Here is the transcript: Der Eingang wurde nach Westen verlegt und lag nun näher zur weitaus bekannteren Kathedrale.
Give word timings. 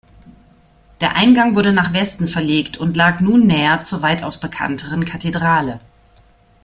Der 0.99 1.15
Eingang 1.15 1.53
wurde 1.55 1.73
nach 1.73 1.93
Westen 1.93 2.27
verlegt 2.27 2.75
und 2.75 2.97
lag 2.97 3.19
nun 3.19 3.45
näher 3.45 3.83
zur 3.83 4.01
weitaus 4.01 4.39
bekannteren 4.39 5.05
Kathedrale. 5.05 5.79